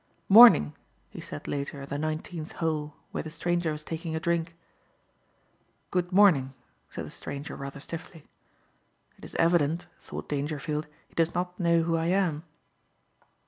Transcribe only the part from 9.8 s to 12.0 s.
thought Dangerfield, "he does not know who